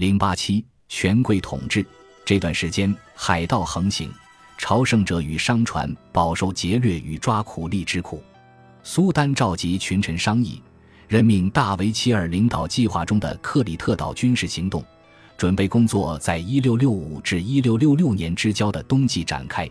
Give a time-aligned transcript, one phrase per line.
[0.00, 1.84] 零八七权贵统治
[2.24, 4.10] 这段时间，海盗横行，
[4.56, 8.22] 朝圣者与商船饱受劫掠与抓苦力之苦。
[8.82, 10.62] 苏丹召集群臣商议，
[11.06, 14.82] 任命大维齐尔领导计划中的克里特岛军事行动，
[15.36, 19.68] 准备工作在一六六五至一六六六年之交的冬季展开。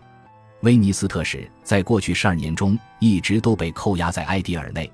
[0.60, 4.88] 威尼斯特使在过去十二年中一直都被扣押在埃迪尔内，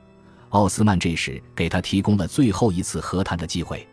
[0.48, 3.86] 奥斯曼这时给他提供了最后一次和谈的机会。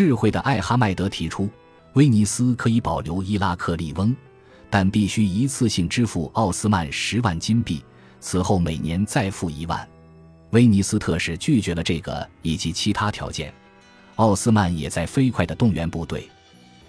[0.00, 1.46] 智慧的艾哈迈德提出，
[1.92, 4.16] 威尼斯可以保留伊拉克利翁，
[4.70, 7.84] 但必须一次性支付奥斯曼十万金币，
[8.18, 9.86] 此后每年再付一万。
[10.52, 13.52] 威尼斯特使拒绝了这个以及其他条件。
[14.16, 16.26] 奥斯曼也在飞快地动员部队，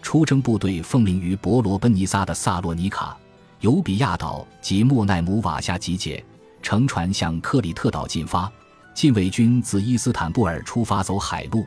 [0.02, 3.18] 出征部队奉命于伯罗奔尼撒的萨洛尼卡、
[3.60, 6.24] 尤比亚岛及莫奈姆瓦夏集结，
[6.62, 8.50] 乘船向克里特岛进发。
[8.94, 11.66] 禁卫军自伊斯坦布尔出发，走海路。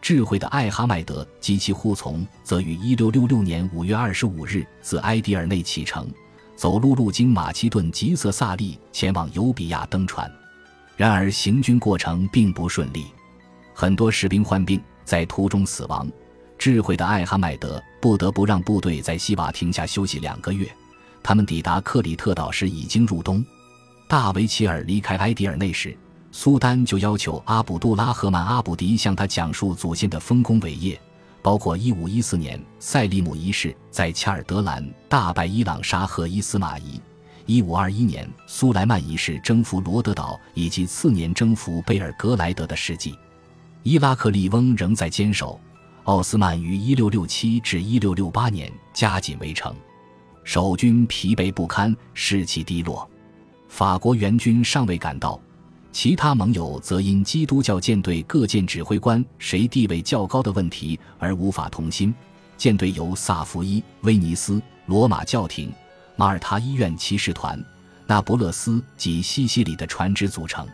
[0.00, 6.08] 智慧的艾哈迈德及其护从则于1666年5月25日自埃迪尔内启程，
[6.54, 10.30] 走路路经马其顿吉色萨利，前往尤比亚登船。
[10.96, 13.06] 然而行军过程并不顺利，
[13.74, 16.08] 很多士兵患病，在途中死亡。
[16.56, 20.66] 智慧的艾哈迈德不得不让部队在西瓦停下休息两个月。
[21.22, 23.44] 他们抵达克里特岛时已经入冬。
[24.08, 25.94] 大维齐尔离开埃迪尔内时。
[26.32, 31.00] 苏丹就要求阿卜杜拉赫曼阿卜迪向他讲述祖先的丰功伟业，
[31.40, 37.00] 包括1514年赛利姆一世在恰尔德兰大败伊朗沙赫伊斯马仪
[37.46, 43.16] ，1521年苏莱曼一世征服罗德岛以及次年征服贝尔格莱德的事迹。
[43.82, 45.58] 伊拉克利翁仍在坚守，
[46.04, 49.74] 奥斯曼于1667至1668年加紧围城，
[50.44, 53.08] 守军疲惫不堪，士气低落，
[53.68, 55.40] 法国援军尚未赶到。
[55.96, 62.14] 其他盟友则因基督教舰队各舰指挥官谁地位较高的问题而无法同心。
[62.58, 65.72] 舰队由萨福伊、威尼斯、罗马教廷、
[66.14, 67.58] 马耳他医院骑士团、
[68.06, 70.68] 那不勒斯及西西里的船只组成。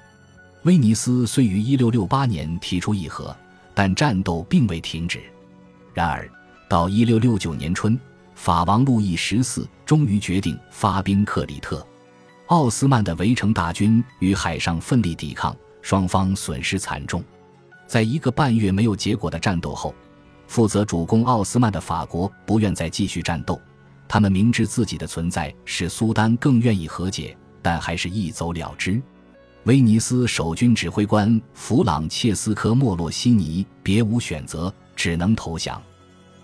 [0.65, 3.33] 威尼斯虽于1668年提出议和，
[3.75, 5.21] 但战斗并未停止。
[5.95, 6.29] 然而，
[6.69, 7.97] 到1669年春，
[8.35, 11.87] 法王路易十四终于决定发兵克里特。
[12.53, 17.25] 奥斯曼的围城大军与海上奋力抵抗，双方损失惨重。
[17.87, 19.95] 在一个半月没有结果的战斗后，
[20.49, 23.59] 负责主攻奥斯曼的法国不愿再继续战斗。
[24.07, 29.01] 他们明知自己的存在使苏丹更愿意和解，但还是一走了之。
[29.65, 35.83] 威尼斯守军指挥官弗朗切斯科·莫洛西尼别无选择，只能投降。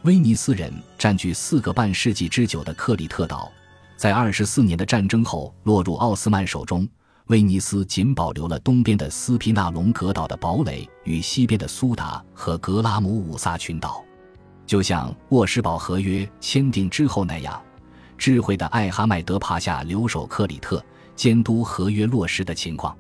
[0.05, 3.53] 威尼斯人占据四个半世纪之久的克里特岛。
[3.99, 6.89] 在二十四年的战争后落入奥斯曼手中，
[7.27, 14.05] 威尼斯仅保留了东边的斯皮纳龙格岛的堡垒与西边的苏达和格拉姆五萨群岛。
[14.65, 17.61] 就像沃什堡合约签订之后那样，
[18.17, 20.81] 智慧的艾哈迈德帕夏留守克里特，
[21.17, 22.97] 监督合约落实的情况。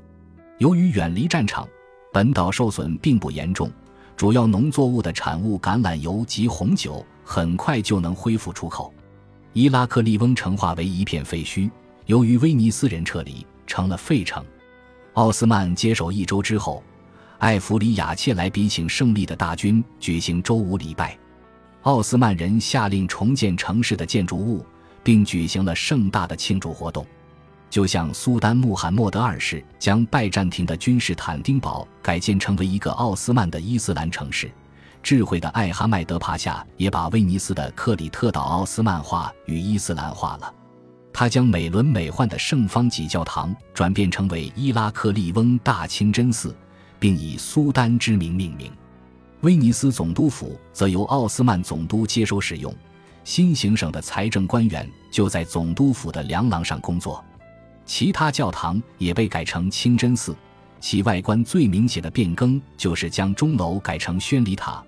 [0.59, 1.65] 由于远离战场，
[2.13, 3.71] 本岛受损并不严重，
[4.17, 8.93] 主要农作物的产物橄榄油及红酒很快就能恢复出口。
[9.59, 11.69] 伊拉克利翁城化为一片废墟，
[12.07, 14.41] 由于威尼斯人撤离，成了废城。
[15.15, 16.81] 奥斯曼接手一周之后，
[17.39, 21.19] 艾弗里亚切来比请胜利的大军举行周五礼拜。
[21.83, 24.65] 奥斯曼人下令重建城市的建筑物，
[25.03, 27.05] 并举行了盛大的庆祝活动，
[27.69, 34.49] 就像苏丹穆罕默德二世将拜占庭的君士坦丁堡改建成为一个奥斯曼的伊斯兰城市。
[35.09, 40.55] 智慧的艾哈迈德帕夏也把威尼斯的克里特岛奥斯曼化与伊斯兰化了。
[41.15, 46.55] 他将美轮美奂的圣方济教堂转变成为伊拉克利翁大清真寺，
[46.99, 48.71] 并以苏丹之名命名。
[49.41, 52.71] 威尼斯总督府则由奥斯曼总督接收使用，
[53.25, 57.25] 新行省的财政官员就在总督府的梁廊上工作。
[57.87, 60.37] 其他教堂也被改成清真寺。
[60.81, 64.85] 其外观最明显的变更就是将钟楼改成宣礼塔，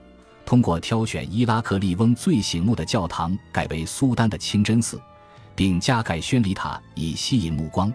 [0.50, 5.00] 通过挑选伊拉克利翁最醒目的教堂改为苏丹的清真寺，
[5.55, 7.93] 并加盖宣礼塔以吸引目光。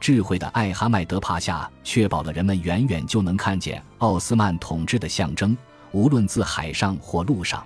[0.00, 5.54] 智慧的艾哈迈德帕夏确保了人们远远就能看见奥斯曼统治的象征，
[5.92, 7.62] 无论自海上或陆上。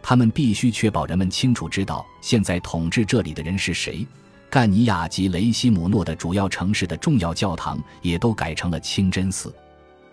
[0.00, 4.06] 他们必须确保人们清楚知道现在统治这里的人是谁。
[4.48, 9.52] 干尼亚及雷西姆诺的主要城市的重要教堂也都改成了清真寺。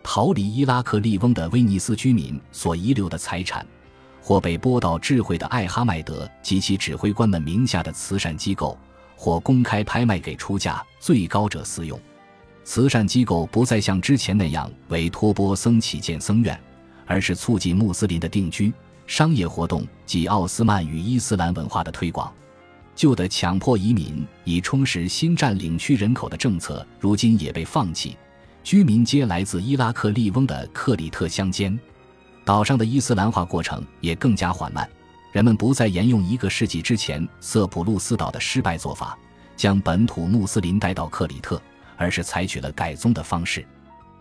[0.04, 3.66] 逃离伊拉克利翁的威尼斯居民所遗留的财产，
[4.22, 8.78] 或被拨到智慧的艾哈迈德及其指挥官们名下的慈善机构，
[9.16, 12.00] 或公开拍卖给出价最高者私用。
[12.64, 16.60] 慈善机构不再像之前那样委托波僧起建僧院，
[17.06, 18.72] 而是促进穆斯林的定居。
[19.08, 22.32] 商业活动及奥斯曼与伊斯兰文化的推广。
[22.96, 28.16] 旧的强迫移民以充实新占领区人口的政策，如今也被放弃。
[28.64, 31.78] 居民皆来自伊拉克利翁的克里特乡间。
[32.46, 34.88] 岛上的伊斯兰化过程也更加缓慢，
[35.32, 39.18] 人们不再沿用一个世纪之前色普路斯岛的失败做法，
[39.56, 41.62] 将本土穆斯林带到克里特，
[41.98, 43.66] 而是采取了改宗的方式。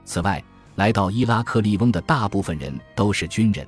[0.05, 0.43] 此外，
[0.77, 3.67] 来到伊拉克利翁的大部分人都是军人，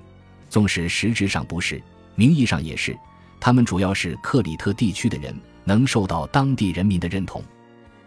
[0.49, 1.83] 纵使实质上不是，
[2.15, 2.97] 名义上也是。
[3.41, 5.35] 他们主要是克里特地区的人，
[5.65, 7.43] 能受到当地人民的认同。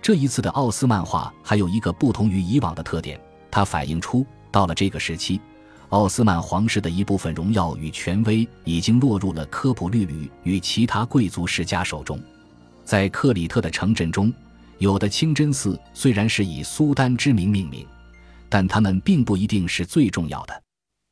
[0.06, 3.20] 这一次的奥斯曼化还有一个不同于以往的特点，
[3.50, 5.42] 它反映出到了这个时期，
[5.90, 12.20] 奥斯曼皇室的一部分荣耀与权威已经落入了科普律吕与其他贵族世家手中。
[12.84, 14.32] 在克里特的城镇中，
[14.78, 17.84] 有的清真寺虽然是以苏丹之名命名，
[18.48, 20.62] 但他们并不一定是最重要的。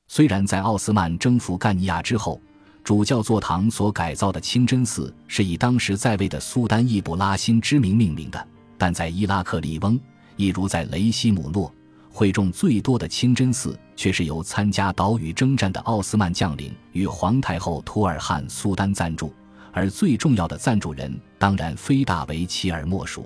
[0.07, 2.39] 虽然在奥斯曼征服干尼亚之后，
[2.83, 8.47] 主教座堂所改造的清真寺是以当时在位的苏丹易卜拉欣之名命名的，
[8.83, 9.97] 但在伊拉克里翁，
[10.35, 11.73] 一如在雷西姆诺，
[12.09, 19.33] 会众最多的清真寺却是由参加岛屿征战的奥斯曼将领与皇太后图尔汉苏丹赞助，
[19.71, 23.25] 而最重要的赞助人当然非大维齐尔莫属。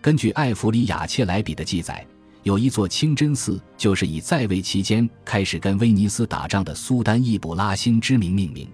[0.00, 2.06] 根据艾弗里亚切莱比的记载，
[2.44, 8.68] 有一座清真寺就是以在位期间开始跟威尼斯打仗的苏丹易卜拉欣之名命名。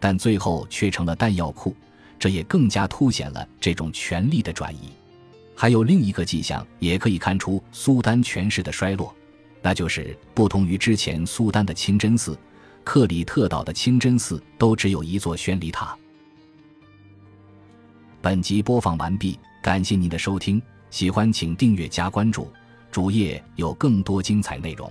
[0.00, 1.76] 但最后却成了弹药库，
[2.18, 4.90] 这也更加凸显了这种权力的转移。
[5.60, 9.14] 还有另一个迹象，也可以看出苏丹权势的衰落，
[9.60, 12.34] 那就是不同于之前苏丹的清真寺，
[12.82, 15.94] 克里特岛的清真寺都只有一座宣礼塔。
[18.22, 22.50] 本集播放完毕，感谢您的收听，喜欢请订阅加关注，
[22.90, 24.90] 主页有更多精彩内容。